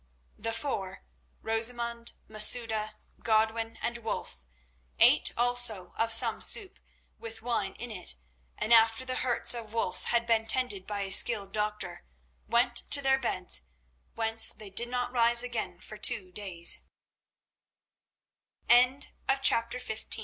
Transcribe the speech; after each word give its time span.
The 0.39 0.51
four—Rosamund, 0.51 2.13
Masouda, 2.27 2.95
Godwin, 3.21 3.77
and 3.83 3.99
Wulf—ate 3.99 5.31
also 5.37 5.93
of 5.95 6.11
some 6.11 6.41
soup 6.41 6.79
with 7.19 7.43
wine 7.43 7.73
in 7.73 7.91
it, 7.91 8.15
and 8.57 8.73
after 8.73 9.05
the 9.05 9.17
hurts 9.17 9.53
of 9.53 9.73
Wulf 9.73 10.05
had 10.05 10.25
been 10.25 10.47
tended 10.47 10.87
by 10.87 11.01
a 11.01 11.11
skilled 11.11 11.53
doctor, 11.53 12.03
went 12.47 12.77
to 12.89 13.03
their 13.03 13.19
beds, 13.19 13.61
whence 14.15 14.49
they 14.49 14.71
did 14.71 14.87
not 14.89 15.11
rise 15.13 15.43
again 15.43 15.79
for 15.79 15.99
two 15.99 16.31
day 16.31 16.65